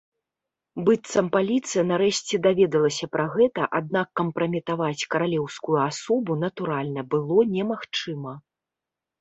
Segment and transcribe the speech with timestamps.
[0.85, 8.33] Быццам, паліцыя нарэшце даведалася пра гэта, аднак кампраметаваць каралеўскую асобу, натуральна, было немагчыма.